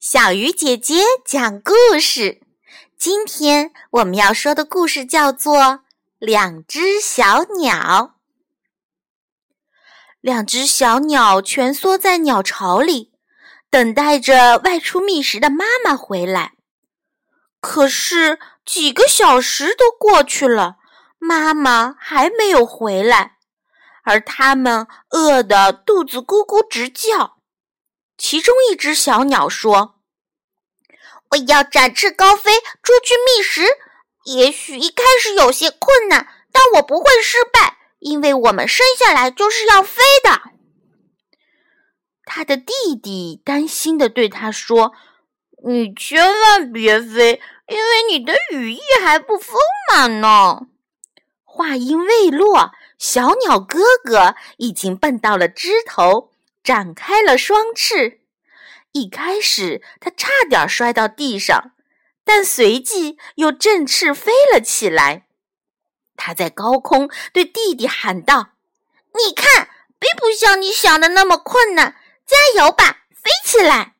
[0.00, 2.40] 小鱼姐姐讲故事。
[2.96, 5.58] 今天我们要说的故事叫做
[6.18, 7.76] 《两只小鸟》。
[10.22, 13.12] 两只小鸟蜷缩在鸟巢里，
[13.68, 16.54] 等待着外出觅食的妈妈回来。
[17.60, 20.78] 可是几个小时都过去了，
[21.18, 23.36] 妈妈还没有回来，
[24.04, 27.39] 而它们饿得肚子咕咕直叫。
[28.20, 29.94] 其中一只小鸟说
[31.32, 33.62] ：“我要展翅高飞，出去觅食。
[34.26, 40.42] 也许一开始有些困难，但我不会失败，因为我们生下来就是要飞的。”
[42.26, 44.92] 他的弟弟担心地对他说
[45.66, 49.56] ：“你千万别飞，因为你的羽翼还不丰
[49.88, 50.66] 满呢。”
[51.42, 56.29] 话音未落，小鸟哥哥已经蹦到了枝头。
[56.62, 58.20] 展开了双翅，
[58.92, 61.72] 一开始它差点摔到地上，
[62.24, 65.26] 但随即又振翅飞了起来。
[66.16, 68.50] 它在高空对弟弟喊道
[69.16, 73.94] ：“你看，并不像你想的那么困难，加油吧，飞起来！”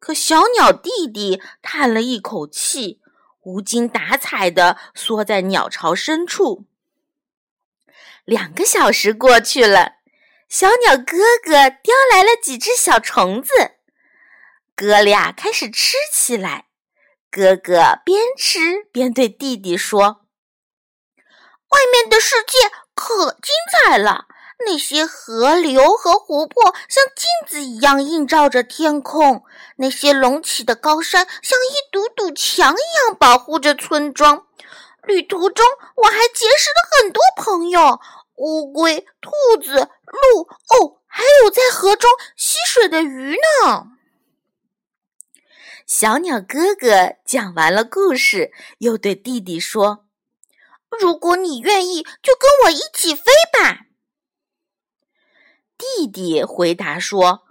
[0.00, 3.02] 可小鸟弟弟叹了一口气，
[3.42, 6.64] 无精打采地缩在鸟巢深处。
[8.24, 9.99] 两个小时过去了。
[10.50, 13.52] 小鸟哥哥叼来了几只小虫子，
[14.74, 16.66] 哥俩开始吃起来。
[17.30, 20.22] 哥哥边吃边对弟弟说
[21.70, 22.58] ：“外面的世界
[22.96, 24.24] 可精彩了，
[24.66, 29.44] 那些河流和湖泊像镜子一样映照着天空，
[29.76, 34.48] 那些隆起的高山像一堵堵墙一样保护着村庄。
[35.04, 38.00] 旅途中，我还结识了很多朋友。”
[38.40, 39.30] 乌龟、兔
[39.62, 43.88] 子、鹿，哦，还有在河中吸水的鱼呢。
[45.86, 50.06] 小鸟哥哥讲完了故事，又对弟弟说
[50.98, 53.80] ：“如果你愿意，就跟我一起飞吧。”
[55.76, 57.42] 弟弟回答说：“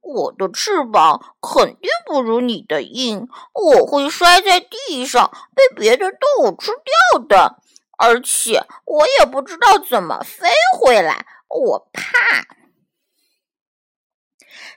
[0.00, 6.72] 我的翅膀肯定不如你的硬，我会摔在地上，被别的动物吃
[7.12, 7.62] 掉的。”
[7.98, 12.46] 而且我也不知道怎么飞回来，我怕。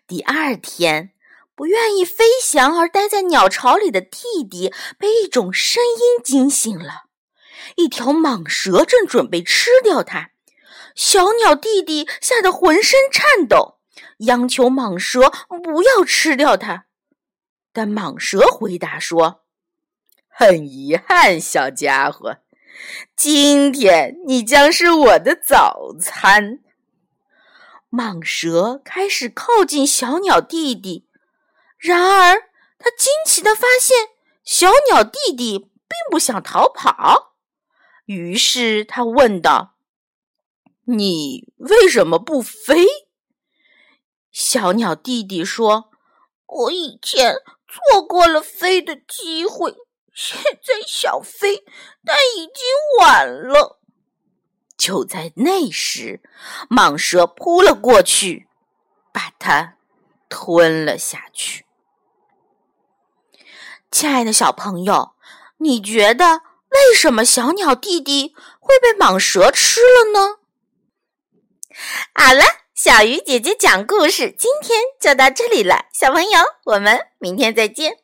[0.07, 1.13] 第二天，
[1.56, 7.06] 不愿意飞翔而待在鸟巢里的弟弟被一种声音惊醒了。
[7.75, 10.29] 一条蟒蛇正准备吃掉它，
[10.95, 13.79] 小鸟弟弟吓得浑身颤抖，
[14.19, 15.29] 央求蟒蛇
[15.63, 16.85] 不要吃掉它。
[17.73, 19.44] 但蟒蛇回答说
[20.29, 22.38] ：“很遗憾，小家伙。”
[23.15, 26.59] 今天你将是我的早餐。
[27.89, 31.07] 蟒蛇开始靠近小鸟弟弟，
[31.77, 32.35] 然而
[32.77, 33.95] 他惊奇的发现，
[34.43, 37.35] 小鸟弟弟并不想逃跑。
[38.05, 39.77] 于是他问道
[40.85, 42.85] ：“你为什么不飞？”
[44.31, 45.89] 小鸟弟弟说
[46.45, 47.35] ：“我以前
[47.67, 49.75] 错过了飞的机会。”
[50.19, 51.63] 现在想飞，
[52.03, 52.63] 但已经
[53.00, 53.79] 晚了。
[54.75, 56.23] 就在那时，
[56.72, 58.47] 蟒蛇扑了过去，
[59.13, 59.75] 把它
[60.27, 61.67] 吞了下去。
[63.91, 65.13] 亲爱的小朋友，
[65.57, 70.38] 你觉得为什么小鸟弟弟会被蟒蛇吃了呢？
[72.16, 75.85] 好了，小鱼姐姐讲故事，今天就到这里了。
[75.94, 78.00] 小朋友，我们明天再见。